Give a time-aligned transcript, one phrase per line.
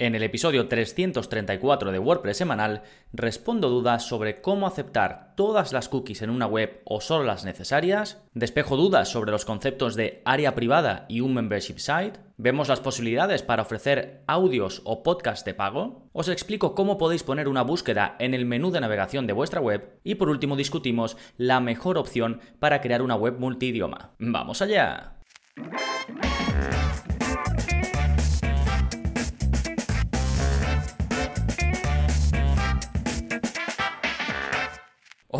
[0.00, 6.22] En el episodio 334 de WordPress semanal respondo dudas sobre cómo aceptar todas las cookies
[6.22, 11.04] en una web o solo las necesarias, despejo dudas sobre los conceptos de área privada
[11.10, 16.30] y un membership site, vemos las posibilidades para ofrecer audios o podcasts de pago, os
[16.30, 20.14] explico cómo podéis poner una búsqueda en el menú de navegación de vuestra web y
[20.14, 24.14] por último discutimos la mejor opción para crear una web multidioma.
[24.18, 25.18] ¡Vamos allá!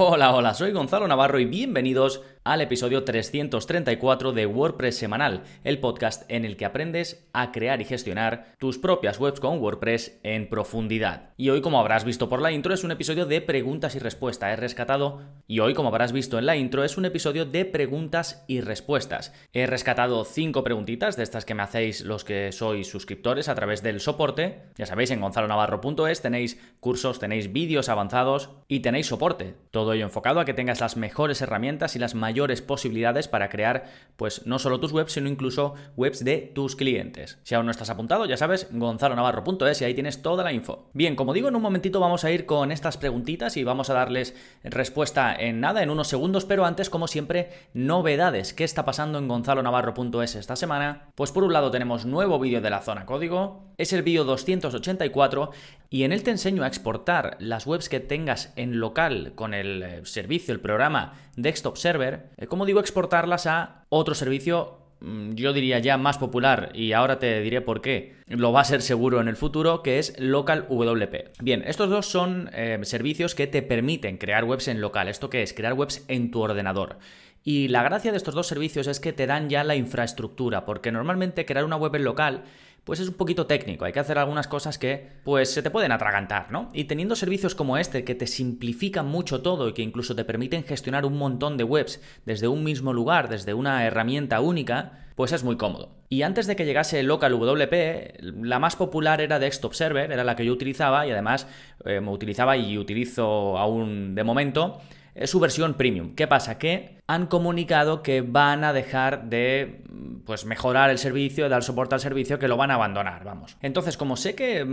[0.02, 6.28] Hola, hola, soy Gonzalo Navarro y bienvenidos al episodio 334 de WordPress Semanal, el podcast
[6.28, 11.30] en el que aprendes a crear y gestionar tus propias webs con WordPress en profundidad.
[11.36, 14.52] Y hoy, como habrás visto por la intro, es un episodio de preguntas y respuestas.
[14.52, 18.44] He rescatado, y hoy, como habrás visto en la intro, es un episodio de preguntas
[18.48, 19.32] y respuestas.
[19.52, 23.84] He rescatado cinco preguntitas de estas que me hacéis los que sois suscriptores a través
[23.84, 24.62] del soporte.
[24.76, 29.54] Ya sabéis, en gonzalonavarro.es tenéis cursos, tenéis vídeos avanzados y tenéis soporte.
[29.70, 33.84] Todo ello enfocado a que tengas las mejores herramientas y las mayores posibilidades para crear,
[34.16, 37.38] pues no solo tus webs, sino incluso webs de tus clientes.
[37.42, 40.88] Si aún no estás apuntado, ya sabes, gonzalonavarro.es y ahí tienes toda la info.
[40.92, 43.94] Bien, como digo, en un momentito vamos a ir con estas preguntitas y vamos a
[43.94, 48.54] darles respuesta en nada, en unos segundos, pero antes, como siempre, novedades.
[48.54, 51.10] ¿Qué está pasando en gonzalonavarro.es esta semana?
[51.14, 55.50] Pues por un lado tenemos nuevo vídeo de la zona código, es el vídeo 284
[55.90, 59.82] y en él te enseño a exportar las webs que tengas en local con el
[59.82, 65.52] eh, servicio, el programa Desktop Server, eh, como digo, exportarlas a otro servicio mm, yo
[65.52, 69.20] diría ya más popular y ahora te diré por qué lo va a ser seguro
[69.20, 71.32] en el futuro, que es Local WP.
[71.42, 75.08] Bien, estos dos son eh, servicios que te permiten crear webs en local.
[75.08, 75.52] ¿Esto qué es?
[75.52, 76.98] Crear webs en tu ordenador.
[77.42, 80.92] Y la gracia de estos dos servicios es que te dan ya la infraestructura, porque
[80.92, 82.44] normalmente crear una web en local
[82.84, 85.92] pues es un poquito técnico, hay que hacer algunas cosas que pues se te pueden
[85.92, 86.70] atragantar, ¿no?
[86.72, 90.64] Y teniendo servicios como este que te simplifican mucho todo y que incluso te permiten
[90.64, 95.44] gestionar un montón de webs desde un mismo lugar, desde una herramienta única, pues es
[95.44, 95.90] muy cómodo.
[96.08, 100.34] Y antes de que llegase Local WP, la más popular era Desktop Server, era la
[100.34, 101.46] que yo utilizaba y además
[101.84, 104.80] eh, me utilizaba y utilizo aún de momento
[105.14, 106.14] es su versión premium.
[106.14, 106.58] ¿Qué pasa?
[106.58, 109.82] Que han comunicado que van a dejar de
[110.24, 113.56] pues mejorar el servicio, dar soporte al servicio, que lo van a abandonar, vamos.
[113.62, 114.64] Entonces, como sé que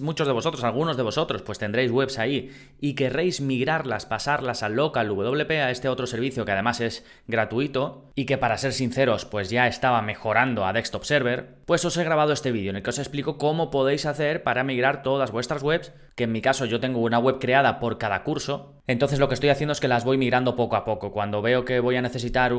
[0.00, 2.50] muchos de vosotros, algunos de vosotros, pues tendréis webs ahí
[2.80, 8.10] y querréis migrarlas, pasarlas al local WP, a este otro servicio que además es gratuito
[8.14, 12.04] y que para ser sinceros, pues ya estaba mejorando a Desktop Server, pues os he
[12.04, 15.62] grabado este vídeo en el que os explico cómo podéis hacer para migrar todas vuestras
[15.62, 19.28] webs, que en mi caso yo tengo una web creada por cada curso, entonces lo
[19.28, 21.12] que estoy haciendo es que las voy migrando poco a poco.
[21.12, 22.52] Cuando veo que voy a necesitar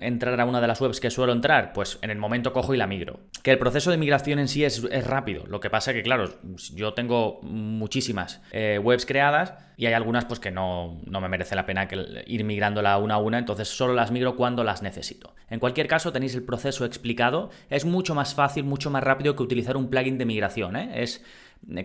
[0.00, 2.76] entrar a una de las webs que suelo entrar, pues en el momento cojo y
[2.76, 3.20] la migro.
[3.42, 5.44] Que el proceso de migración en sí es, rápido.
[5.46, 6.30] Lo que pasa es que, claro,
[6.74, 11.56] yo tengo muchísimas eh, webs creadas y hay algunas pues que no, no me merece
[11.56, 11.88] la pena
[12.26, 15.34] ir migrándola una a una, entonces solo las migro cuando las necesito.
[15.50, 17.50] En cualquier caso, tenéis el proceso explicado.
[17.70, 20.76] Es mucho más fácil, mucho más rápido que utilizar un plugin de migración.
[20.76, 21.02] ¿eh?
[21.02, 21.22] Es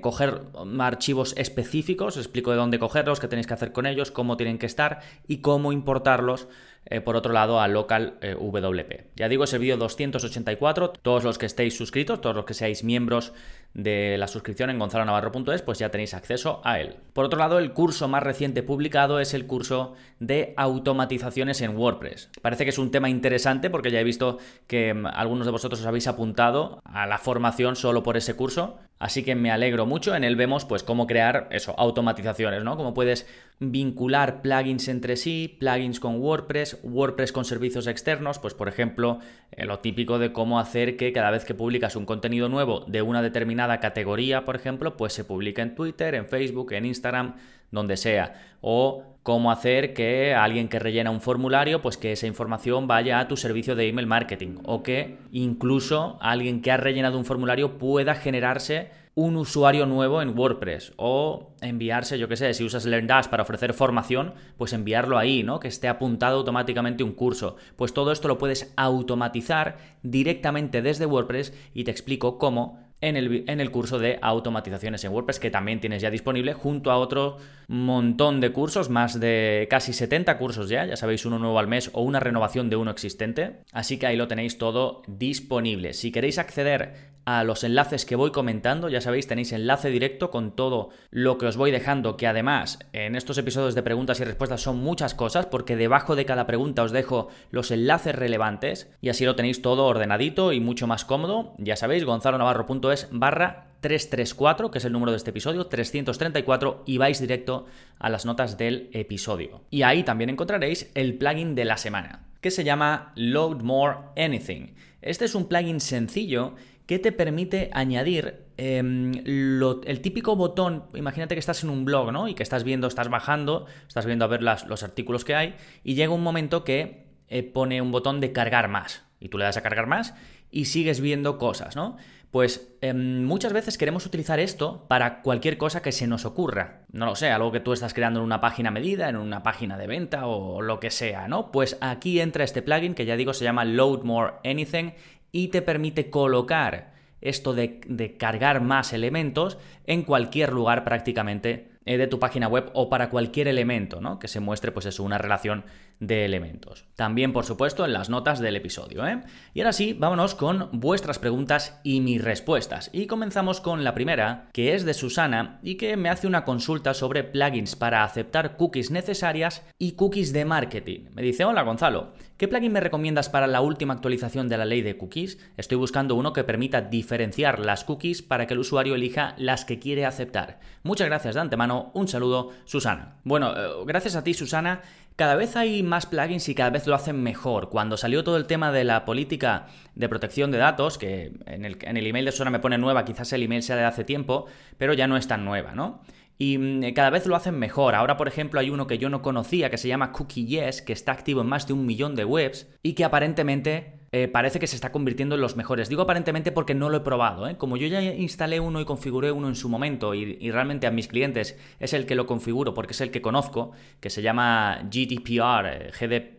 [0.02, 0.42] coger
[0.80, 4.66] archivos específicos, explico de dónde cogerlos, qué tenéis que hacer con ellos, cómo tienen que
[4.66, 6.48] estar y cómo importarlos
[6.86, 9.12] eh, por otro lado a local eh, WP.
[9.16, 12.84] Ya digo, es el vídeo 284, todos los que estéis suscritos, todos los que seáis
[12.84, 13.34] miembros
[13.74, 16.96] de la suscripción en gonzalonavarro.es, pues ya tenéis acceso a él.
[17.14, 22.30] Por otro lado, el curso más reciente publicado es el curso de automatizaciones en WordPress.
[22.42, 25.82] Parece que es un tema interesante porque ya he visto que mm, algunos de vosotros
[25.82, 30.16] os habéis apuntado a la formación solo por ese curso, así que me alegro mucho.
[30.16, 32.78] En él vemos pues cómo crear eso, automatizaciones, ¿no?
[32.78, 33.26] Cómo puedes
[33.60, 39.20] vincular plugins entre sí, plugins con WordPress, WordPress con servicios externos, pues por ejemplo,
[39.52, 43.02] eh, lo típico de cómo hacer que cada vez que publicas un contenido nuevo de
[43.02, 47.36] una determinada categoría, por ejemplo, pues se publique en Twitter, en Facebook, en Instagram,
[47.72, 48.34] donde sea.
[48.62, 53.28] O cómo hacer que alguien que rellena un formulario, pues que esa información vaya a
[53.28, 54.58] tu servicio de email marketing.
[54.64, 60.38] O que incluso alguien que ha rellenado un formulario pueda generarse un usuario nuevo en
[60.38, 65.44] WordPress o enviarse, yo qué sé, si usas LearnDash para ofrecer formación, pues enviarlo ahí,
[65.44, 65.60] ¿no?
[65.60, 67.58] Que esté apuntado automáticamente un curso.
[67.76, 73.46] Pues todo esto lo puedes automatizar directamente desde WordPress y te explico cómo en el,
[73.48, 77.38] en el, curso de automatizaciones en WordPress que también tienes ya disponible junto a otro
[77.68, 81.90] montón de cursos, más de casi 70 cursos ya, ya sabéis, uno nuevo al mes
[81.94, 83.62] o una renovación de uno existente.
[83.72, 85.94] Así que ahí lo tenéis todo disponible.
[85.94, 88.90] Si queréis acceder a los enlaces que voy comentando.
[88.90, 93.16] Ya sabéis, tenéis enlace directo con todo lo que os voy dejando, que además en
[93.16, 96.92] estos episodios de preguntas y respuestas son muchas cosas, porque debajo de cada pregunta os
[96.92, 101.54] dejo los enlaces relevantes y así lo tenéis todo ordenadito y mucho más cómodo.
[101.58, 107.20] Ya sabéis, gonzalonavarro.es barra 334, que es el número de este episodio, 334, y vais
[107.20, 107.66] directo
[107.98, 109.62] a las notas del episodio.
[109.70, 114.76] Y ahí también encontraréis el plugin de la semana, que se llama Load More Anything.
[115.02, 116.56] Este es un plugin sencillo
[116.90, 122.28] que te permite añadir em, el típico botón, imagínate que estás en un blog, ¿no?
[122.28, 125.94] Y que estás viendo, estás bajando, estás viendo a ver los artículos que hay, y
[125.94, 129.56] llega un momento que eh, pone un botón de cargar más, y tú le das
[129.56, 130.16] a cargar más
[130.50, 131.98] y sigues viendo cosas, ¿no?
[132.32, 136.86] Pues em, muchas veces queremos utilizar esto para cualquier cosa que se nos ocurra.
[136.92, 139.78] No lo sé, algo que tú estás creando en una página medida, en una página
[139.78, 141.52] de venta o lo que sea, ¿no?
[141.52, 144.94] Pues aquí entra este plugin que ya digo se llama Load More Anything
[145.32, 152.08] y te permite colocar esto de, cargar más elementos en cualquier lugar prácticamente eh, de
[152.08, 154.20] tu página web o para cualquier elemento, ¿no?
[154.20, 155.66] Que se muestre, pues eso, una relación
[156.00, 156.86] de elementos.
[156.96, 159.22] También, por supuesto, en las notas del episodio, ¿eh?
[159.54, 162.90] Y ahora sí, vámonos con vuestras preguntas y mis respuestas.
[162.94, 166.94] Y comenzamos con la primera, que es de Susana y que me hace una consulta
[166.94, 171.06] sobre plugins para aceptar cookies necesarias y cookies de marketing.
[171.14, 174.82] Me dice, hola Gonzalo, ¿qué plugin me recomiendas para la última actualización de la ley
[174.82, 175.38] de cookies?
[175.58, 179.78] Estoy buscando uno que permita diferenciar las cookies para que el usuario elija las que
[179.78, 180.60] quiere aceptar.
[180.82, 183.18] Muchas gracias de antemano un saludo, Susana.
[183.26, 184.82] Bueno, eh, gracias a ti, Susana.
[185.18, 187.68] Cada vez hay más plugins y cada vez lo hacen mejor.
[187.68, 192.08] Cuando salió todo el tema de la política de protección de datos, que en el,
[192.08, 194.46] email de Susana me pone nueva, quizás el email sea de hace tiempo,
[194.78, 196.00] pero ya no es tan nueva, ¿no?
[196.42, 197.94] Y mm, cada vez lo hacen mejor.
[197.94, 200.94] Ahora, por ejemplo, hay uno que yo no conocía que se llama Cookie Yes, que
[200.94, 204.66] está activo en más de un millón de webs y que aparentemente eh, parece que
[204.66, 205.90] se está convirtiendo en los mejores.
[205.90, 207.48] Digo aparentemente porque no lo he probado.
[207.48, 207.58] ¿eh?
[207.58, 211.10] Como yo ya instalé uno y configuré uno en su momento y, realmente a mis
[211.10, 215.68] clientes es el que lo configuro porque es el que conozco, que se llama GDPR,
[215.68, 216.39] eh, GDPR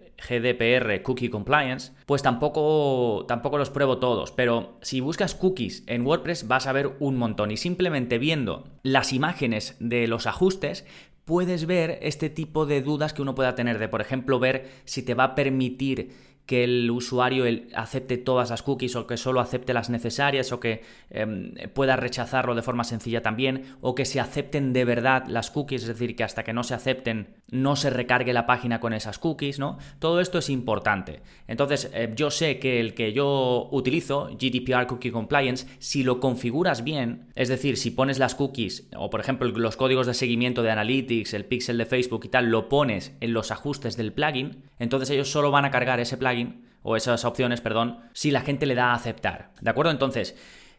[1.02, 4.30] Cookie Compliance, pues tampoco, tampoco los pruebo todos.
[4.32, 9.12] Pero si buscas cookies en WordPress vas a ver un montón y simplemente viendo las
[9.12, 10.84] imágenes de los ajustes
[11.24, 15.02] puedes ver este tipo de dudas que uno pueda tener de, por ejemplo, ver si
[15.02, 16.10] te va a permitir
[16.50, 17.44] que el usuario
[17.76, 22.56] acepte todas las cookies o que solo acepte las necesarias o que em, pueda rechazarlo
[22.56, 26.24] de forma sencilla también o que se acepten de verdad las cookies, es decir, que
[26.24, 29.78] hasta que no se acepten no se recargue la página con esas cookies, ¿no?
[30.00, 31.22] Todo esto es importante.
[31.46, 36.82] Entonces, eh, yo sé que el que yo utilizo, GDPR Cookie Compliance, si lo configuras
[36.82, 40.72] bien, es decir, si pones las cookies o por ejemplo los códigos de seguimiento de
[40.72, 45.10] Analytics, el pixel de Facebook y tal, lo pones en los ajustes del plugin, entonces
[45.10, 46.39] ellos solo van a cargar ese plugin
[46.82, 49.50] o esas opciones, perdón, si la gente le da a aceptar.
[49.60, 49.92] ¿De acuerdo?
[49.92, 50.34] Entonces,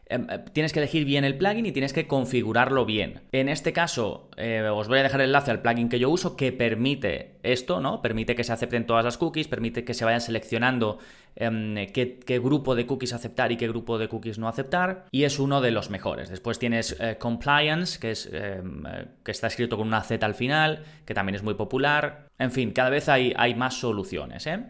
[0.06, 3.22] em, eh, tienes que elegir bien el plugin y tienes que configurarlo bien.
[3.32, 6.36] En este caso, eh, os voy a dejar el enlace al plugin que yo uso
[6.36, 8.02] que permite esto, ¿no?
[8.02, 10.98] Permite que se acepten todas las cookies, permite que se vayan seleccionando
[11.36, 15.38] em, qué, grupo de cookies aceptar y qué grupo de cookies no aceptar, y es
[15.38, 16.28] uno de los mejores.
[16.28, 18.82] Después tienes eh, Compliance, que, es, em,
[19.24, 22.26] que está escrito con una Z al final, que también es muy popular.
[22.38, 24.64] En fin, cada vez hay, hay más soluciones, ¿eh?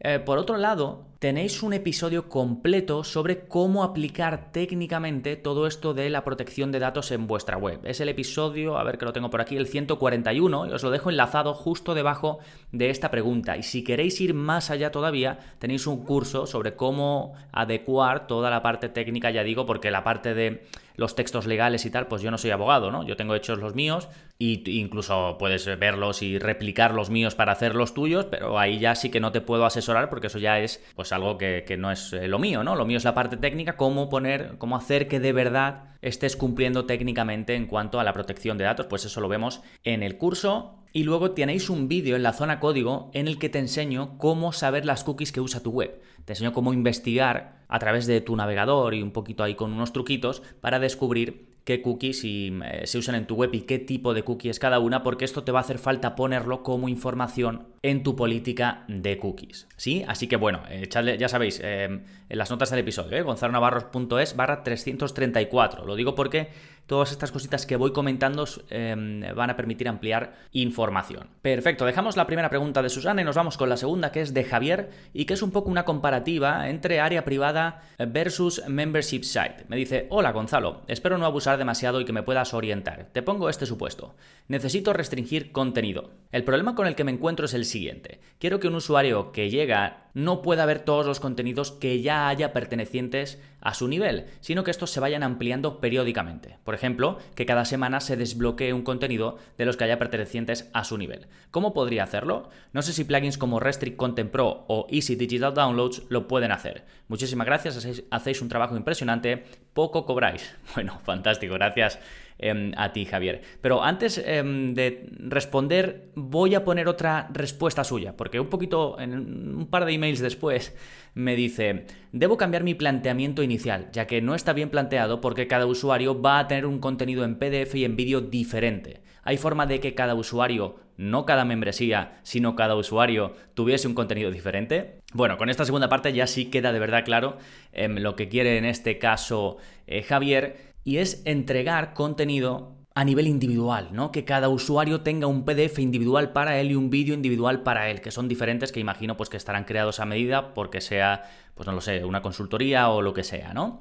[0.00, 6.08] Eh, por otro lado, tenéis un episodio completo sobre cómo aplicar técnicamente todo esto de
[6.08, 7.80] la protección de datos en vuestra web.
[7.82, 10.90] Es el episodio, a ver que lo tengo por aquí, el 141, y os lo
[10.90, 12.38] dejo enlazado justo debajo
[12.70, 13.56] de esta pregunta.
[13.56, 18.62] Y si queréis ir más allá todavía, tenéis un curso sobre cómo adecuar toda la
[18.62, 20.64] parte técnica, ya digo, porque la parte de
[20.98, 23.04] los textos legales y tal, pues yo no soy abogado, ¿no?
[23.04, 27.76] Yo tengo hechos los míos y incluso puedes verlos y replicar los míos para hacer
[27.76, 30.84] los tuyos, pero ahí ya sí que no te puedo asesorar porque eso ya es
[30.96, 32.74] pues algo que, no es eh, lo mío, ¿no?
[32.74, 36.84] Lo mío es la parte técnica, cómo poner, cómo hacer que de verdad estés cumpliendo
[36.86, 40.74] técnicamente en cuanto a la protección de datos, pues eso lo vemos en el curso.
[40.92, 44.52] Y luego tenéis un vídeo en la zona código en el que te enseño cómo
[44.52, 46.00] saber las cookies que usa tu web.
[46.24, 49.92] Te enseño cómo investigar a través de tu navegador y un poquito ahí con unos
[49.92, 54.22] truquitos para descubrir qué cookies eh, se usan en tu web y qué tipo de
[54.22, 58.02] cookies es cada una, porque esto te va a hacer falta ponerlo como información en
[58.02, 59.68] tu política de cookies.
[59.76, 60.02] ¿Sí?
[60.08, 61.84] Así que bueno, echadle, ya sabéis, eh,
[62.30, 63.20] en las notas del episodio, ¿eh?
[63.20, 65.84] gonzalonavarros.es barra 334.
[65.84, 66.48] Lo digo porque
[66.88, 71.28] todas estas cositas que voy comentando em, van a permitir ampliar información.
[71.42, 74.32] Perfecto, dejamos la primera pregunta de Susana y nos vamos con la segunda que es
[74.32, 79.66] de Javier y que es un poco una comparativa entre área privada versus membership site.
[79.68, 83.08] Me dice, hola Gonzalo, espero no abusar demasiado y que me puedas orientar.
[83.12, 84.16] Te pongo este supuesto.
[84.48, 86.10] Necesito restringir contenido.
[86.32, 88.20] El problema con el que me encuentro es el siguiente.
[88.38, 92.52] Quiero que un usuario que llega no pueda ver todos los contenidos que ya haya
[92.52, 96.58] pertenecientes a su nivel, sino que estos se vayan ampliando periódicamente.
[96.64, 100.84] Por ejemplo, que cada semana se desbloquee un contenido de los que haya pertenecientes a
[100.84, 101.26] su nivel.
[101.50, 102.50] ¿Cómo podría hacerlo?
[102.72, 106.84] No sé si plugins como Restrict Content Pro o Easy Digital Downloads lo pueden hacer.
[107.08, 110.54] Muchísimas gracias, hacéis un trabajo impresionante, poco cobráis.
[110.74, 111.98] Bueno, fantástico, gracias
[112.40, 113.42] Em, a ti, Javier.
[113.60, 119.66] Pero antes em, de responder, voy a poner otra respuesta suya, porque un poquito, un
[119.68, 120.72] par de emails después,
[121.14, 125.66] me dice, debo cambiar mi planteamiento inicial, ya que no está bien planteado porque cada
[125.66, 129.00] usuario va a tener un contenido en PDF y en vídeo diferente.
[129.24, 134.30] ¿Hay forma de que cada usuario, no cada membresía, sino cada usuario, tuviese un contenido
[134.30, 135.00] diferente?
[135.12, 137.38] Bueno, con esta segunda parte ya sí queda de verdad claro
[137.72, 143.26] em, lo que quiere en este caso eh, Javier y es entregar contenido a nivel
[143.26, 144.10] individual, ¿no?
[144.10, 148.00] Que cada usuario tenga un PDF individual para él y un vídeo individual para él,
[148.00, 151.74] que son diferentes, que imagino pues que estarán creados a medida porque sea, pues no
[151.74, 153.80] lo sé, una consultoría o lo que sea, ¿no?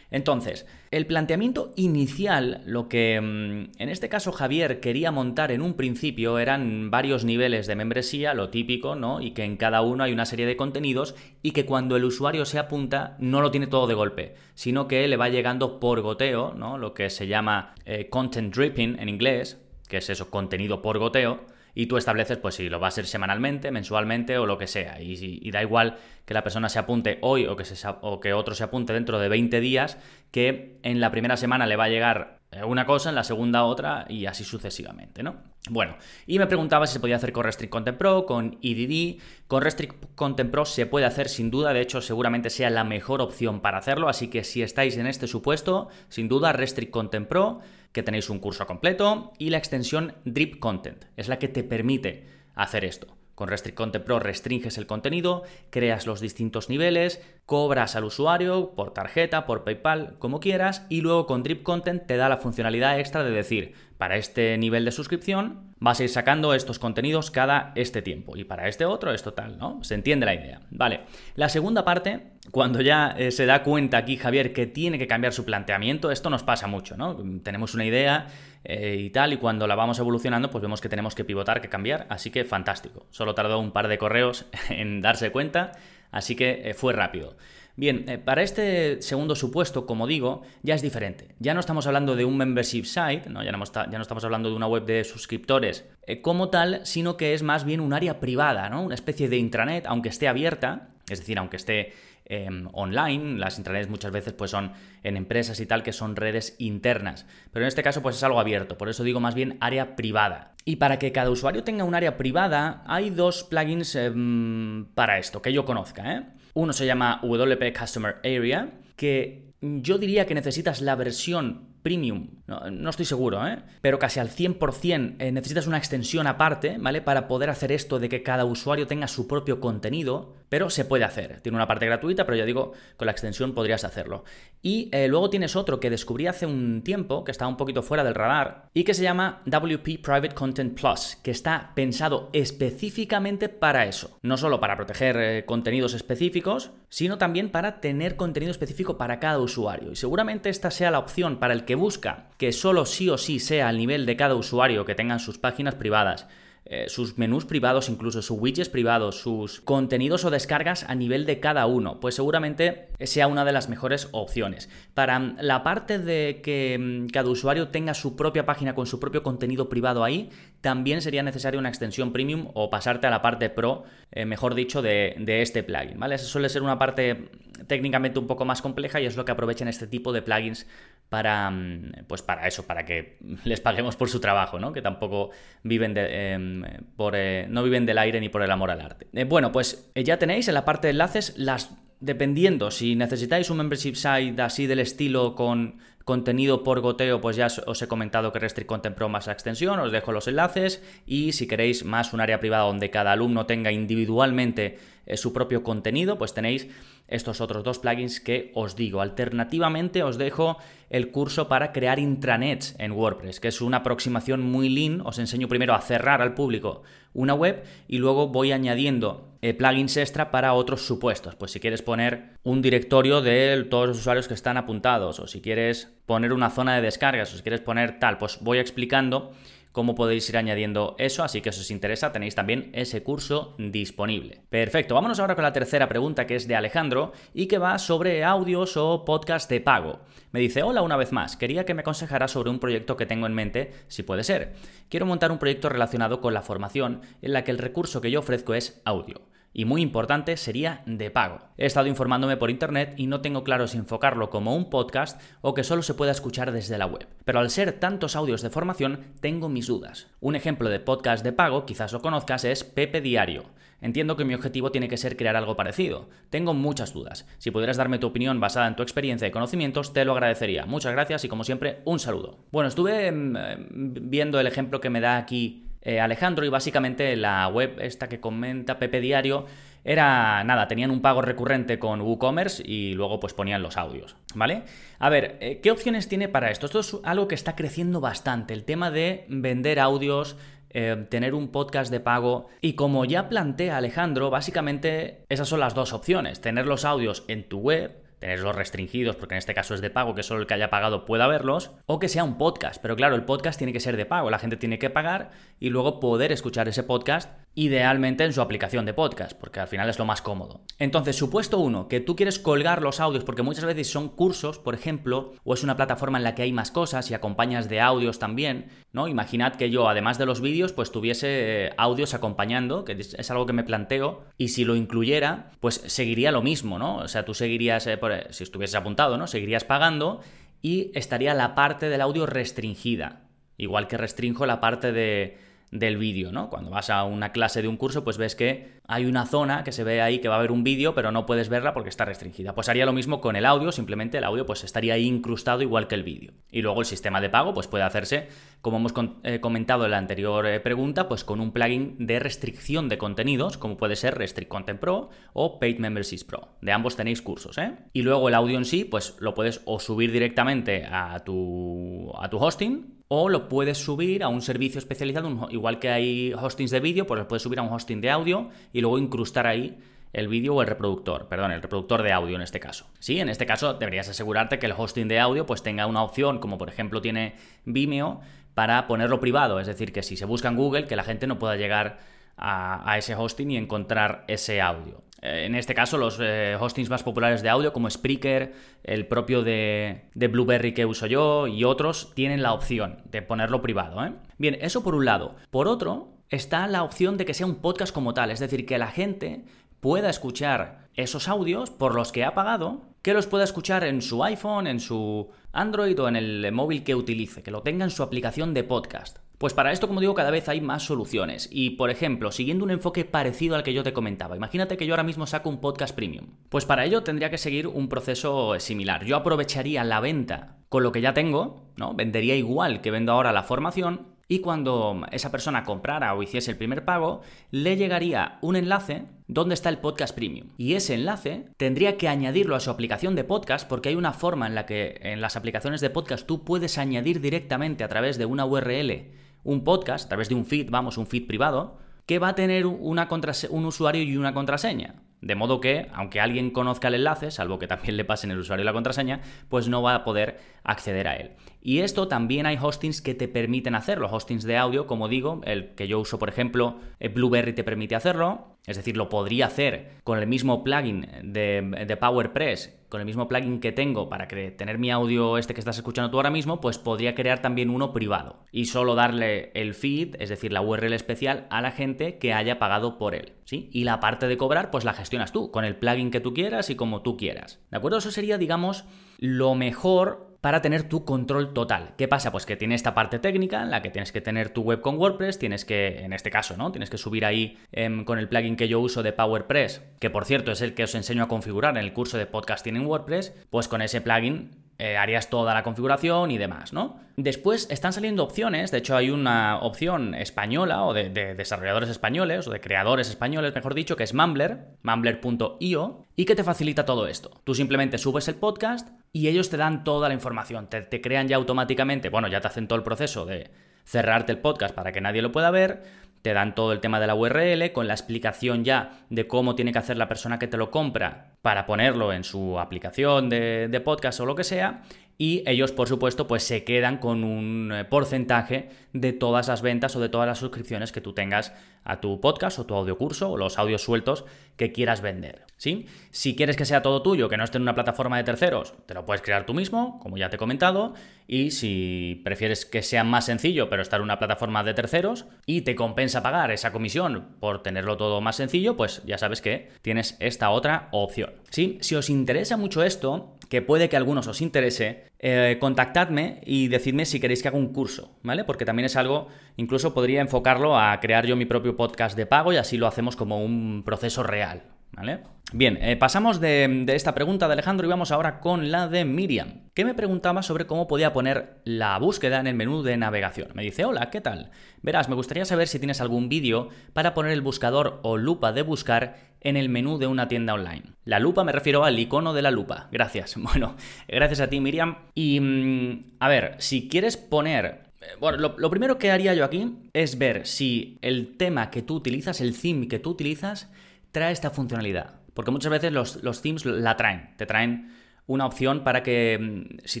[0.10, 5.74] Entonces, el planteamiento inicial, lo que mm, en este caso Javier quería montar en un
[5.74, 9.20] principio eran varios niveles de membresía, lo típico, ¿no?
[9.20, 12.46] Y que en cada uno hay una serie de contenidos y que cuando el usuario
[12.46, 16.54] se apunta no lo tiene todo de golpe, sino que le va llegando por goteo,
[16.54, 16.78] ¿no?
[16.78, 21.57] Lo que se llama eh, content dripping en inglés, que es eso, contenido por goteo
[21.78, 25.00] y tú estableces, pues si lo va a ser semanalmente, mensualmente o lo que sea.
[25.00, 28.56] Y, da igual que la persona se apunte hoy o que, se, o que otro
[28.56, 29.96] se apunte dentro de 20 días,
[30.32, 34.06] que en la primera semana le va a llegar una cosa, en la segunda otra
[34.08, 35.36] y así sucesivamente, ¿no?
[35.70, 39.20] Bueno, y me preguntaba si se podía hacer con Restrict Content Pro, con EDD.
[39.46, 43.22] Con Restrict Content Pro se puede hacer sin duda, de hecho seguramente sea la mejor
[43.22, 47.60] opción para hacerlo, así que si estáis en este supuesto, sin duda Restrict Content Pro,
[47.92, 52.26] que tenéis un curso completo, y la extensión Drip Content, es la que te permite
[52.54, 53.16] hacer esto.
[53.34, 58.92] Con Restrict Content Pro restringes el contenido, creas los distintos niveles, cobras al usuario por
[58.92, 63.24] tarjeta, por PayPal, como quieras, y luego con Drip Content te da la funcionalidad extra
[63.24, 68.02] de decir, para este nivel de suscripción vas a ir sacando estos contenidos cada este
[68.02, 69.82] tiempo y para este otro es total, ¿no?
[69.82, 70.60] Se entiende la idea.
[70.70, 71.00] Vale,
[71.36, 75.32] la segunda parte, cuando ya eh, se da cuenta aquí Javier que tiene que cambiar
[75.32, 77.16] su planteamiento, esto nos pasa mucho, ¿no?
[77.42, 78.26] Tenemos una idea
[78.64, 81.70] eh, y tal, y cuando la vamos evolucionando, pues vemos que tenemos que pivotar, que
[81.70, 83.06] cambiar, así que fantástico.
[83.08, 85.72] Solo tardó un par de correos en darse cuenta,
[86.10, 87.36] así que eh, fue rápido.
[87.76, 91.34] Bien, eh, para este segundo supuesto, como digo, ya es diferente.
[91.38, 93.44] Ya no estamos hablando de un membership site, ¿no?
[93.44, 95.84] Ya, no ya, no estamos hablando de una web de suscriptores
[96.22, 98.82] como tal, sino que es más bien un área privada, ¿no?
[98.82, 101.92] Una especie de intranet, aunque esté abierta, es decir, aunque esté
[102.30, 103.38] Em, online.
[103.38, 104.72] Las intranets muchas veces pues son
[105.02, 107.24] en empresas y tal que son redes internas.
[107.52, 110.52] Pero en este caso pues es algo abierto, por eso digo más bien área privada.
[110.66, 115.40] Y para que cada usuario tenga un área privada, hay dos plugins em, para esto,
[115.40, 116.16] que yo conozca.
[116.16, 116.22] ¿eh?
[116.52, 122.90] Uno se llama WP Customer Area, que yo diría que necesitas la versión premium, no,
[122.90, 123.60] estoy seguro, ¿eh?
[123.80, 127.00] pero casi al 100% eh, necesitas una extensión aparte, ¿vale?
[127.00, 131.04] Para poder hacer esto de que cada usuario tenga su propio contenido, pero se puede
[131.04, 131.40] hacer.
[131.40, 134.24] Tiene una parte gratuita, pero ya digo, con la extensión podrías hacerlo.
[134.62, 138.04] Y eh, luego tienes otro que descubrí hace un tiempo, que está un poquito fuera
[138.04, 143.86] del radar, y que se llama WP Private Content Plus, que está pensado específicamente para
[143.86, 144.18] eso.
[144.22, 149.38] No solo para proteger eh, contenidos específicos, sino también para tener contenido específico para cada
[149.38, 149.92] usuario.
[149.92, 153.38] Y seguramente esta sea la opción para el que busca que solo sí o sí
[153.38, 156.26] sea al nivel de cada usuario que tengan sus páginas privadas
[156.70, 161.40] eh, sus menús privados, incluso sus widgets privados, sus contenidos o descargas a nivel de
[161.40, 164.68] cada uno, pues seguramente sea una de las mejores opciones.
[164.92, 169.00] Para mm, la parte de que mm, cada usuario tenga su propia página con su
[169.00, 170.28] propio contenido privado ahí,
[170.60, 174.82] también sería necesaria una extensión premium o pasarte a la parte pro, eh, mejor dicho,
[174.82, 176.16] de, este plugin, ¿vale?
[176.16, 177.30] Eso suele ser una parte
[177.66, 180.66] técnicamente un poco más compleja y es lo que aprovechan este tipo de plugins
[181.08, 184.72] para, mm, pues para eso, para que les paguemos por su trabajo, ¿no?
[184.72, 185.30] Que tampoco
[185.62, 186.62] viven de, em,
[186.96, 189.06] por, eh, no viven del aire ni por el amor al arte.
[189.12, 193.50] Eh, bueno, pues eh, ya tenéis en la parte de enlaces las dependiendo, si necesitáis
[193.50, 198.32] un membership site así del estilo con contenido por goteo, pues ya os he comentado
[198.32, 202.20] que Restrict Content Pro más extensión, os dejo los enlaces y si queréis más un
[202.20, 204.78] área privada donde cada alumno tenga individualmente
[205.16, 206.68] su propio contenido, pues tenéis
[207.08, 209.00] estos otros dos plugins que os digo.
[209.00, 210.58] Alternativamente os dejo
[210.90, 215.00] el curso para crear intranets en WordPress, que es una aproximación muy lean.
[215.04, 216.82] Os enseño primero a cerrar al público
[217.14, 221.34] una web y luego voy añadiendo eh, plugins extra para otros supuestos.
[221.34, 225.40] Pues si quieres poner un directorio de todos los usuarios que están apuntados, o si
[225.40, 229.32] quieres poner una zona de descargas, o si quieres poner tal, pues voy explicando
[229.72, 234.42] cómo podéis ir añadiendo eso, así que si os interesa tenéis también ese curso disponible.
[234.48, 238.24] Perfecto, vámonos ahora con la tercera pregunta que es de Alejandro y que va sobre
[238.24, 240.00] audios o podcast de pago.
[240.32, 243.26] Me dice, hola una vez más, quería que me aconsejara sobre un proyecto que tengo
[243.26, 244.54] en mente, si puede ser.
[244.88, 248.20] Quiero montar un proyecto relacionado con la formación en la que el recurso que yo
[248.20, 249.22] ofrezco es audio
[249.52, 251.38] y muy importante sería de pago.
[251.56, 255.54] He estado informándome por internet y no tengo claro si enfocarlo como un podcast o
[255.54, 257.06] que solo se pueda escuchar desde la web.
[257.24, 260.08] Pero al ser tantos audios de formación, tengo mis dudas.
[260.20, 263.44] Un ejemplo de podcast de pago, quizás lo conozcas, es Pepe Diario.
[263.80, 266.08] Entiendo que mi objetivo tiene que ser crear algo parecido.
[266.30, 267.26] Tengo muchas dudas.
[267.38, 270.66] Si pudieras darme tu opinión basada en tu experiencia y conocimientos, te lo agradecería.
[270.66, 272.38] Muchas gracias y como siempre, un saludo.
[272.50, 277.48] Bueno, estuve mm, viendo el ejemplo que me da aquí eh, Alejandro y básicamente la
[277.48, 279.46] web esta que comenta Pepe Diario
[279.84, 284.64] era nada, tenían un pago recurrente con WooCommerce y luego pues ponían los audios, ¿vale?
[284.98, 286.66] A ver, eh, ¿qué opciones tiene para esto?
[286.66, 290.36] Esto es algo que está creciendo bastante, el tema de vender audios,
[290.70, 292.48] eh, tener un podcast de pago.
[292.60, 296.40] Y como ya plantea Alejandro, básicamente esas son las dos opciones.
[296.40, 300.14] Tener los audios en tu web tenerlos restringidos, porque en este caso es de pago,
[300.14, 302.80] que solo el que haya pagado pueda verlos, o que sea un podcast.
[302.80, 305.70] Pero claro, el podcast tiene que ser de pago, la gente tiene que pagar y
[305.70, 309.98] luego poder escuchar ese podcast idealmente en su aplicación de podcast, porque al final es
[309.98, 310.60] lo más cómodo.
[310.78, 314.76] Entonces, supuesto uno, que tú quieres colgar los audios, porque muchas veces son cursos, por
[314.76, 318.20] ejemplo, o es una plataforma en la que hay más cosas y acompañas de audios
[318.20, 319.08] también, ¿no?
[319.08, 323.44] Imaginad que yo, además de los vídeos, pues tuviese eh, audios acompañando, que es algo
[323.44, 326.98] que me planteo, y si lo incluyera, pues seguiría lo mismo, ¿no?
[326.98, 327.98] O sea, tú seguirías, eh,
[328.30, 329.26] si estuvieses apuntado, ¿no?
[329.26, 330.20] Seguirías pagando
[330.62, 333.22] y estaría la parte del audio restringida,
[333.56, 336.48] igual que restringo la parte de del vídeo, ¿no?
[336.48, 339.72] Cuando vas a una clase de un curso, pues ves que hay una zona que
[339.72, 342.06] se ve ahí que va a haber un vídeo, pero no puedes verla porque está
[342.06, 342.54] restringida.
[342.54, 345.86] Pues haría lo mismo con el audio, simplemente el audio pues estaría ahí incrustado igual
[345.86, 346.32] que el vídeo.
[346.50, 348.28] Y luego el sistema de pago pues puede hacerse,
[348.62, 348.94] como hemos
[349.24, 353.58] eh, comentado en la anterior eh, pregunta, pues con un plugin de restricción de contenidos,
[353.58, 356.48] como puede ser Restrict Content Pro o Paid Memberships Pro.
[356.62, 357.72] De ambos tenéis cursos, ¿eh?
[357.92, 362.30] Y luego el audio en sí, pues lo puedes o subir directamente a tu, a
[362.30, 366.80] tu hosting o lo puedes subir a un servicio especializado, igual que hay hostings de
[366.80, 369.78] vídeo, pues lo puedes subir a un hosting de audio y luego incrustar ahí
[370.12, 372.86] el vídeo o el reproductor, perdón, el reproductor de audio en este caso.
[372.98, 376.38] Sí, en este caso deberías asegurarte que el hosting de audio pues tenga una opción,
[376.38, 377.34] como por ejemplo tiene
[377.64, 378.20] Vimeo,
[378.54, 381.38] para ponerlo privado, es decir, que si se busca en Google, que la gente no
[381.38, 382.00] pueda llegar
[382.36, 385.02] a, ese hosting y encontrar ese audio.
[385.20, 388.54] Eh, en este caso, los eh, hostings más populares de audio, como Spreaker,
[388.84, 394.04] el propio de, Blueberry que uso yo y otros, tienen la opción de ponerlo privado.
[394.04, 394.12] ¿eh?
[394.38, 395.36] Bien, eso por un lado.
[395.50, 398.78] Por otro, está la opción de que sea un podcast como tal, es decir, que
[398.78, 399.44] la gente
[399.80, 404.24] pueda escuchar esos audios por los que ha pagado, que los pueda escuchar en su
[404.24, 408.02] iPhone, en su Android o en el móvil que utilice, que lo tenga en su
[408.02, 409.18] aplicación de podcast.
[409.38, 411.48] Pues para esto, como digo, cada vez hay más soluciones.
[411.52, 414.94] Y, por ejemplo, siguiendo un enfoque parecido al que yo te comentaba, imagínate que yo
[414.94, 416.26] ahora mismo saco un podcast premium.
[416.48, 419.04] Pues para ello tendría que seguir un proceso similar.
[419.04, 421.94] Yo aprovecharía la venta con lo que ya tengo, ¿no?
[421.94, 426.58] Vendería igual que vendo ahora la formación, y cuando esa persona comprara o hiciese el
[426.58, 430.48] primer pago, le llegaría un enlace donde está el podcast premium.
[430.58, 434.46] Y ese enlace tendría que añadirlo a su aplicación de podcast porque hay una forma
[434.46, 438.26] en la que en las aplicaciones de podcast tú puedes añadir directamente a través de
[438.26, 439.12] una URL
[439.48, 442.66] un podcast, a través de un feed, vamos, un feed privado, que va a tener
[442.66, 443.08] una
[443.48, 444.96] un usuario y una contraseña.
[445.22, 448.62] De modo que, aunque alguien conozca el enlace, salvo que también le pasen el usuario
[448.62, 451.30] y la contraseña, pues no va a poder acceder a él.
[451.68, 454.08] Y esto también hay hostings que te permiten hacerlo.
[454.10, 457.94] Hostings de audio, como digo, el que yo uso, por ejemplo, eh, Blueberry te permite
[457.94, 458.56] hacerlo.
[458.66, 463.28] Es decir, lo podría hacer con el mismo plugin de, de PowerPress con el mismo
[463.28, 466.78] plugin que tengo para tener mi audio este que estás escuchando tú ahora mismo, pues
[466.78, 471.46] podría crear también uno privado y solo darle el feed, es decir, la URL especial
[471.50, 473.68] a la gente que haya pagado por él, ¿sí?
[473.72, 476.70] Y la parte de cobrar, pues la gestionas tú, con el plugin que tú quieras
[476.70, 477.60] y como tú quieras.
[477.70, 477.98] ¿De acuerdo?
[477.98, 478.86] Eso sería, digamos,
[479.18, 481.94] lo mejor para tener tu control total.
[481.96, 482.30] ¿Qué pasa?
[482.30, 484.96] Pues que tiene esta parte técnica en la que tienes que tener tu web con
[484.96, 486.70] WordPress, tienes que, en este caso, ¿no?
[486.70, 490.24] Tienes que subir ahí em, con el plugin que yo uso de PowerPress, que por
[490.24, 493.34] cierto es el que os enseño a configurar en el curso de podcasting en WordPress,
[493.50, 497.00] pues con ese plugin eh, harías toda la configuración y demás, ¿no?
[497.16, 502.52] Después están saliendo opciones, de hecho hay una opción española o de, desarrolladores españoles o
[502.52, 507.40] de creadores españoles, mejor dicho, que es Mumbler, mumbler.io, y que te facilita todo esto.
[507.42, 511.26] Tú simplemente subes el podcast y ellos te dan toda la información, te, te crean
[511.26, 513.50] ya automáticamente, bueno, ya te hacen todo el proceso de
[513.84, 515.82] cerrarte el podcast para que nadie lo pueda ver,
[516.22, 519.72] te dan todo el tema de la URL con la explicación ya de cómo tiene
[519.72, 524.20] que hacer la persona que te lo compra para ponerlo en su aplicación de, podcast
[524.20, 524.82] o lo que sea.
[525.20, 529.96] Y ellos, por supuesto, pues se quedan con un eh, porcentaje de todas las ventas
[529.96, 531.52] o de todas las suscripciones que tú tengas
[531.82, 534.24] a tu podcast o tu audiocurso o los audios sueltos
[534.56, 535.44] que quieras vender.
[535.56, 535.86] ¿sí?
[536.12, 538.94] Si quieres que sea todo tuyo, que no esté en una plataforma de terceros, te
[538.94, 540.94] lo puedes crear tú mismo, como ya te he comentado,
[541.26, 545.62] y si prefieres que sea más sencillo, pero estar en una plataforma de terceros y
[545.62, 550.16] te compensa pagar esa comisión por tenerlo todo más sencillo, pues ya sabes que tienes
[550.20, 551.32] esta otra opción.
[551.50, 551.78] ¿sí?
[551.80, 556.68] Si os interesa mucho esto, que puede que a algunos os interese, eh, contactadme y
[556.68, 558.44] decidme si queréis que haga un curso, ¿vale?
[558.44, 562.52] Porque también es algo, incluso podría enfocarlo a crear yo mi propio podcast de pago
[562.52, 565.20] y así lo hacemos como un proceso real, ¿vale?
[565.50, 569.62] Bien, eh, pasamos de, esta pregunta de Alejandro y vamos ahora con la de Miriam,
[569.72, 573.52] que me preguntaba sobre cómo podía poner la búsqueda en el menú de navegación.
[573.54, 574.50] Me dice, hola, ¿qué tal?
[574.82, 578.60] Verás, me gustaría saber si tienes algún vídeo para poner el buscador o lupa de
[578.60, 580.82] buscar en el menú de una tienda online.
[581.04, 582.88] La lupa me refiero al icono de la lupa.
[582.92, 583.36] Gracias.
[583.48, 584.96] Bueno, gracias a ti, Miriam.
[585.14, 589.76] Y, mm, a ver, si quieres poner eh, bueno, lo, primero que haría yo aquí
[589.92, 593.70] es ver si el tema que tú utilizas, el theme que tú utilizas,
[594.12, 595.20] trae esta funcionalidad.
[595.34, 597.92] Porque muchas veces los, themes la traen, te traen
[598.26, 600.00] una opción para que mm, si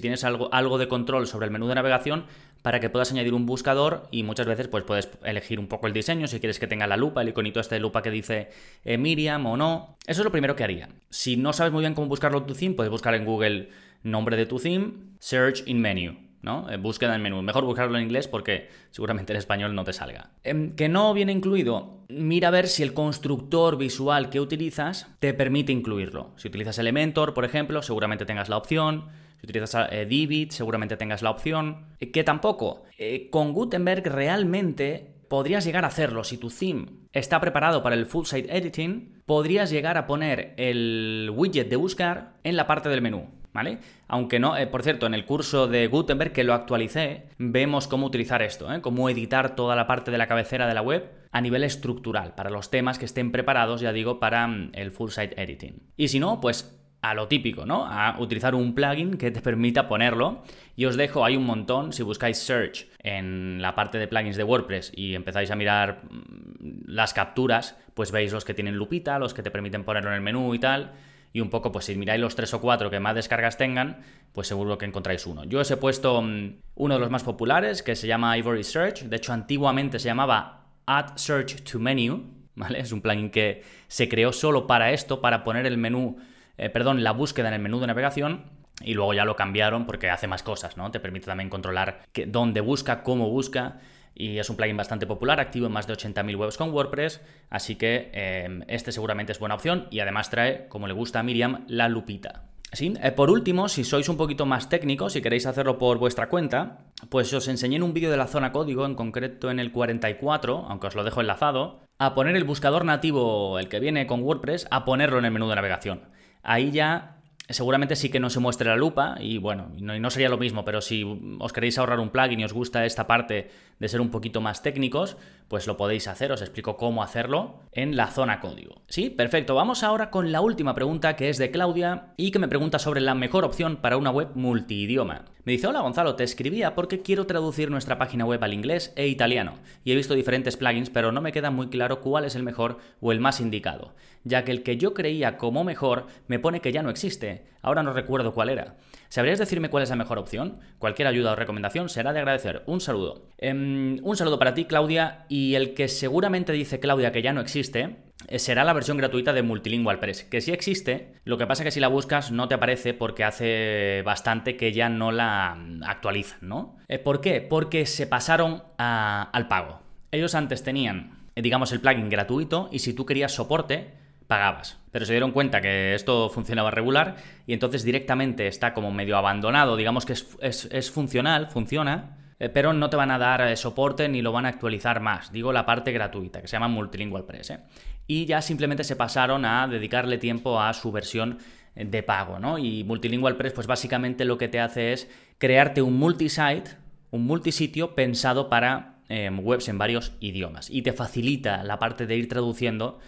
[0.00, 2.26] tienes algo de control sobre el menú de navegación,
[2.62, 5.92] para que puedas añadir un buscador y muchas veces pues puedes elegir un poco el
[5.92, 8.50] diseño, si quieres que tenga la lupa, el iconito este de lupa que dice
[8.84, 9.96] eh, Miriam o no.
[10.06, 10.88] Eso es lo primero que haría.
[11.10, 13.70] Si no sabes muy bien cómo buscarlo tu theme, puedes buscar en Google
[14.02, 16.70] nombre de tu theme, search in menu ¿no?
[16.70, 17.42] Eh, búsqueda en menú.
[17.42, 20.30] Mejor buscarlo en inglés porque seguramente en español no te salga.
[20.44, 25.34] Em, que no viene incluido, mira a ver si el constructor visual que utilizas te
[25.34, 26.32] permite incluirlo.
[26.36, 29.06] Si utilizas Elementor, por ejemplo, seguramente tengas la opción.
[29.40, 31.86] Si utilizas eh, seguramente tengas la opción.
[32.00, 32.84] Eh, que tampoco.
[33.30, 36.24] con Gutenberg realmente podrías llegar a hacerlo.
[36.24, 41.30] Si tu theme está preparado para el full site editing, podrías llegar a poner el
[41.34, 43.26] widget de buscar en la parte del menú.
[43.50, 43.78] ¿Vale?
[44.06, 48.06] Aunque no, eh, por cierto, en el curso de Gutenberg que lo actualicé, vemos cómo
[48.06, 48.82] utilizar esto, ¿eh?
[48.82, 52.50] cómo editar toda la parte de la cabecera de la web a nivel estructural, para
[52.50, 55.82] los temas que estén preparados, ya digo, para mm, el full site editing.
[55.96, 57.86] Y si no, pues a lo típico, ¿no?
[57.86, 60.42] A utilizar un plugin que te permita ponerlo.
[60.76, 64.44] Y os dejo, hay un montón, si buscáis search en la parte de plugins de
[64.44, 69.34] WordPress y empezáis a mirar mm, las capturas, pues veis los que tienen lupita, los
[69.34, 70.92] que te permiten ponerlo en el menú y tal
[71.32, 73.98] y un poco, pues si miráis los tres o cuatro que más descargas tengan,
[74.32, 75.44] pues seguro que encontráis uno.
[75.44, 79.02] Yo os he puesto mm, uno de los más populares, que se llama Ivory Search,
[79.02, 82.80] de hecho antiguamente se llamaba Add Search to Menu, ¿vale?
[82.80, 86.18] Es un plugin que se creó solo para esto, para poner el menú,
[86.58, 88.44] eh, perdón, la búsqueda en el menú de navegación,
[88.80, 90.90] y luego ya lo cambiaron porque hace más cosas, ¿no?
[90.90, 93.80] Te permite también controlar dónde busca, cómo busca
[94.14, 97.76] y es un plugin bastante popular, activo en más de 80.000 webs con WordPress, así
[97.76, 101.64] que em, este seguramente es buena opción y además trae, como le gusta a Miriam,
[101.68, 102.44] la lupita.
[102.72, 102.92] ¿Sí?
[103.02, 106.80] Eh, por último, si sois un poquito más técnicos y queréis hacerlo por vuestra cuenta,
[107.08, 110.66] pues os enseñé en un vídeo de la zona código, en concreto en el 44,
[110.68, 114.66] aunque os lo dejo enlazado, a poner el buscador nativo, el que viene con WordPress,
[114.70, 116.02] a ponerlo en el menú de navegación.
[116.48, 117.17] Ahí ya
[117.48, 120.64] seguramente sí que no se muestre la lupa y bueno, no, no, sería lo mismo,
[120.64, 121.04] pero si
[121.38, 124.62] os queréis ahorrar un plugin y os gusta esta parte de ser un poquito más
[124.62, 125.16] técnicos,
[125.48, 128.82] pues lo podéis hacer, os explico cómo hacerlo en la zona código.
[128.88, 132.48] Sí, perfecto, vamos ahora con la última pregunta que es de Claudia y que me
[132.48, 135.24] pregunta sobre la mejor opción para una web multidioma.
[135.44, 139.08] Me dice, hola Gonzalo, te escribía porque quiero traducir nuestra página web al inglés e
[139.08, 142.42] italiano y he visto diferentes plugins pero no me queda muy claro cuál es el
[142.42, 146.60] mejor o el más indicado, ya que el que yo creía como mejor me pone
[146.60, 148.76] que ya no existe, ahora no recuerdo cuál era.
[149.08, 150.58] ¿Sabrías decirme cuál es la mejor opción?
[150.78, 152.62] Cualquier ayuda o recomendación será de agradecer.
[152.66, 153.28] Un saludo.
[153.38, 157.40] Em, un saludo para ti, Claudia, y el que seguramente dice Claudia que ya no
[157.40, 157.96] existe,
[158.26, 161.68] eh, será la versión gratuita de Multilingual Press, que sí existe, lo que pasa es
[161.68, 165.84] que si la buscas no te aparece porque hace bastante que ya no la mm,
[165.84, 166.76] actualizan, ¿no?
[166.88, 167.40] Eh, ¿Por qué?
[167.40, 169.80] Porque se pasaron al pago.
[170.10, 173.92] Ellos antes tenían, eh, digamos, el plugin gratuito y si tú querías soporte,
[174.28, 174.78] pagabas.
[174.92, 179.76] Pero se dieron cuenta que esto funcionaba regular y entonces directamente está como medio abandonado,
[179.76, 184.22] digamos que es, funcional, funciona, eh, pero no te van a dar eh, soporte ni
[184.22, 185.32] lo van a actualizar más.
[185.32, 187.50] Digo la parte gratuita, que se llama Multilingual Press.
[187.50, 187.60] ¿eh?
[188.06, 191.38] Y ya simplemente se pasaron a dedicarle tiempo a su versión
[191.74, 192.58] de pago, ¿no?
[192.58, 196.72] Y Multilingual Press, pues básicamente lo que te hace es crearte un multisite,
[197.10, 200.70] un multisitio pensado para webs en varios idiomas.
[200.70, 202.98] Y te facilita la parte de ir traduciendo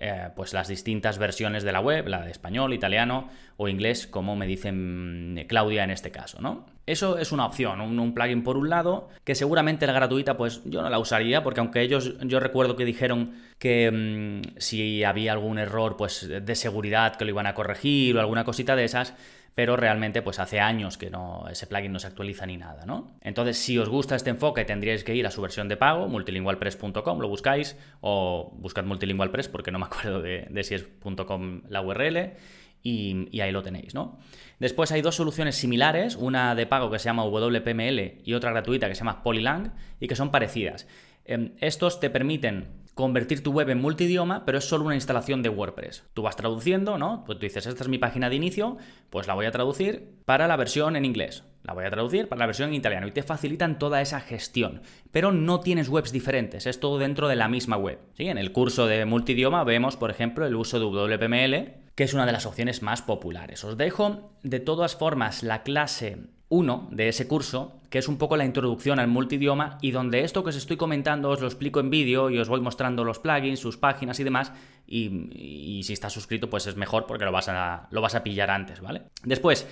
[0.00, 4.36] eh, pues las distintas versiones de la web, la de español, italiano o inglés, como
[4.36, 6.66] me dicen mm, Claudia en este caso, ¿no?
[6.86, 10.82] Eso es una opción, un, plugin por un lado, que seguramente la gratuita, pues yo
[10.82, 15.58] no la usaría, porque aunque ellos, yo recuerdo que dijeron que mm, si había algún
[15.58, 19.14] error, pues de seguridad que lo iban a corregir o alguna cosita de esas,
[19.54, 23.10] pero realmente pues hace años que no, ese plugin no se actualiza ni nada, ¿no?
[23.20, 27.18] Entonces, si os gusta este enfoque, tendríais que ir a su versión de pago, multilingualpress.com,
[27.18, 30.88] lo buscáis, o buscad multilingualpress porque no me acuerdo de, si es
[31.26, 32.34] .com la URL,
[32.82, 34.18] y, ahí lo tenéis, ¿no?
[34.60, 38.88] Después hay dos soluciones similares, una de pago que se llama WPML y otra gratuita
[38.88, 40.86] que se llama Polylang, y que son parecidas.
[41.24, 45.48] Em, estos te permiten convertir tu web en multidioma, pero es solo una instalación de
[45.48, 46.02] WordPress.
[46.14, 47.22] Tú vas traduciendo, ¿no?
[47.24, 48.76] Pues tú dices, esta es mi página de inicio,
[49.08, 51.44] pues la voy a traducir para la versión en inglés.
[51.62, 54.82] La voy a traducir para la versión en italiano y te facilitan toda esa gestión.
[55.12, 58.00] Pero no tienes webs diferentes, es todo dentro de la misma web.
[58.14, 58.26] ¿Sí?
[58.26, 62.26] En el curso de multidioma vemos, por ejemplo, el uso de WPML, que es una
[62.26, 63.64] de las opciones más populares.
[63.64, 68.36] Os dejo de todas formas la clase uno de ese curso, que es un poco
[68.36, 71.90] la introducción al multidioma y donde esto que os estoy comentando os lo explico en
[71.90, 74.52] vídeo y os voy mostrando los plugins, sus páginas y demás.
[74.86, 78.52] Y, si estás suscrito, pues es mejor porque lo vas a, lo vas a pillar
[78.52, 79.02] antes, ¿vale?
[79.24, 79.66] Después,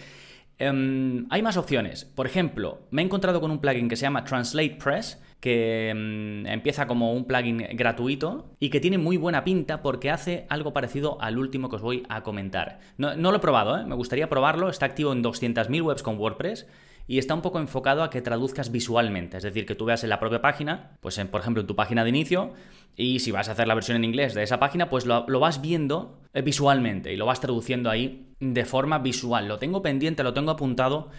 [0.59, 2.07] em, hay más opciones.
[2.07, 6.46] Por ejemplo, me he encontrado con un plugin que se llama Translate Press, que mm,
[6.46, 11.20] empieza como un plugin gratuito y que tiene muy buena pinta porque hace algo parecido
[11.20, 12.81] al último que os voy a comentar.
[12.99, 13.85] No, lo he probado, ¿eh?
[13.85, 16.66] me gustaría probarlo, está activo en 200.000 webs con WordPress
[17.09, 20.11] y está un poco enfocado a que traduzcas visualmente, es decir, que tú veas en
[20.11, 22.53] la propia página, pues en, por ejemplo en tu página de inicio,
[22.96, 25.61] y si vas a hacer la versión en inglés de esa página, pues lo, vas
[25.61, 29.46] viendo eh, visualmente y lo vas traduciendo ahí de forma visual.
[29.49, 31.11] Lo tengo pendiente, lo tengo apuntado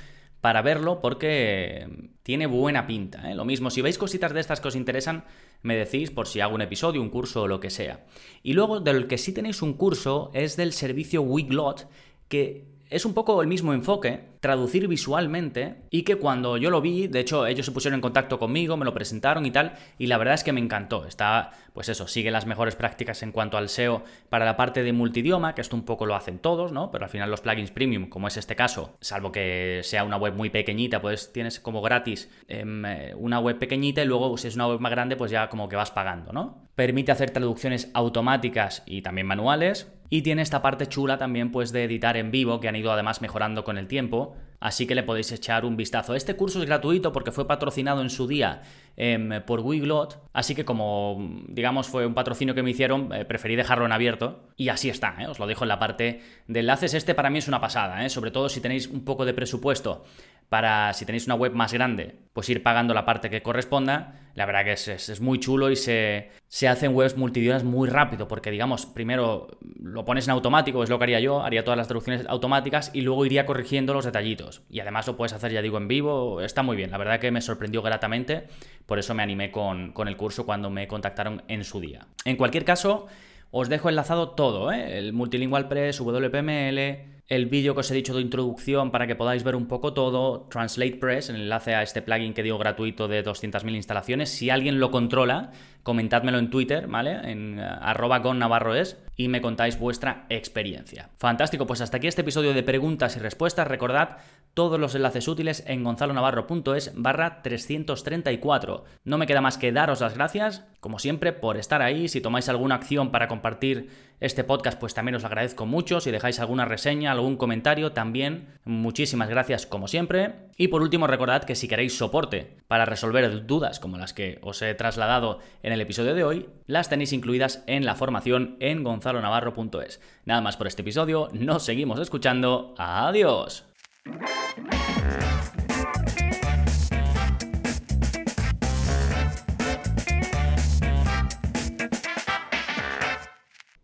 [0.47, 1.85] para verlo porque
[2.23, 3.29] tiene buena pinta.
[3.29, 3.35] ¿eh?
[3.35, 5.25] Lo mismo, si veis cositas de estas que os interesan,
[5.61, 8.05] me decís por si hago un episodio, un curso o lo que sea.
[8.43, 11.89] Y luego, del que sí tenéis un curso, es del servicio Wiglot,
[12.29, 17.07] que es un poco el mismo enfoque, traducir visualmente, y que cuando yo lo vi,
[17.07, 20.17] de hecho ellos se pusieron en contacto conmigo, me lo presentaron y tal, y la
[20.17, 21.05] verdad es que me encantó.
[21.05, 24.93] Está, pues eso, sigue las mejores prácticas en cuanto al SEO para la parte de
[24.93, 26.91] multidioma, que esto un poco lo hacen todos, ¿no?
[26.91, 30.33] Pero al final los plugins premium, como es este caso, salvo que sea una web
[30.33, 34.55] muy pequeñita, pues tienes como gratis em, eh, una web pequeñita y luego si es
[34.55, 36.67] una web más grande, pues ya como que vas pagando, ¿no?
[36.75, 41.83] Permite hacer traducciones automáticas y también manuales, y tiene esta parte chula también pues de
[41.83, 45.31] editar en vivo que han ido además mejorando con el tiempo, así que le podéis
[45.31, 46.15] echar un vistazo.
[46.15, 48.61] Este curso es gratuito porque fue patrocinado en su día
[48.95, 51.17] em, por Wiglot, así que como
[51.47, 55.15] digamos fue un patrocinio que me hicieron, eh, preferí dejarlo en abierto y así está,
[55.19, 55.27] ¿eh?
[55.27, 56.93] os lo dejo en la parte de enlaces.
[56.93, 58.09] Este para mí es una pasada, ¿eh?
[58.09, 60.05] sobre todo si tenéis un poco de presupuesto
[60.49, 64.21] para, si tenéis una web más grande, pues ir pagando la parte que corresponda.
[64.33, 68.51] La verdad que es, muy chulo y se, se hacen webs multidiomas muy rápido, porque
[68.51, 69.47] digamos, primero
[69.81, 73.01] lo pones en automático, es lo que haría yo, haría todas las traducciones automáticas y
[73.01, 74.61] luego iría corrigiendo los detallitos.
[74.69, 76.91] Y además lo puedes hacer, ya digo, en vivo, está muy bien.
[76.91, 78.47] La verdad que me sorprendió gratamente,
[78.85, 82.05] por eso me animé con, con el curso cuando me contactaron en su día.
[82.23, 83.07] En cualquier caso,
[83.49, 84.97] os dejo enlazado todo, ¿eh?
[84.97, 89.43] el Multilingual Press, WPML, el vídeo que os he dicho de introducción para que podáis
[89.43, 93.23] ver un poco todo, Translate Press, el enlace a este plugin que digo gratuito de
[93.23, 94.29] 200.000 instalaciones.
[94.29, 95.51] Si alguien lo controla,
[95.83, 97.11] comentádmelo en Twitter, ¿vale?
[97.29, 101.09] En uh, y me contáis vuestra experiencia.
[101.17, 103.67] Fantástico, pues hasta aquí este episodio de preguntas y respuestas.
[103.67, 104.17] Recordad
[104.53, 108.85] todos los enlaces útiles en gonzalonavarro.es barra 334.
[109.03, 112.07] No me queda más que daros las gracias, como siempre, por estar ahí.
[112.07, 113.89] Si tomáis alguna acción para compartir
[114.21, 115.99] este podcast, pues también os agradezco mucho.
[115.99, 120.35] Si dejáis alguna reseña, algún comentario, también muchísimas gracias como siempre.
[120.55, 124.61] Y por último, recordad que si queréis soporte para resolver dudas como las que os
[124.61, 129.99] he trasladado en el episodio de hoy, las tenéis incluidas en la formación en gonzalonavarro.es.
[130.23, 132.75] Nada más por este episodio, nos seguimos escuchando.
[132.77, 133.65] Adiós.